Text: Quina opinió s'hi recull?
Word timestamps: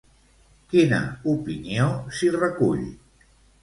Quina 0.71 1.03
opinió 1.35 1.89
s'hi 2.19 2.35
recull? 2.43 2.87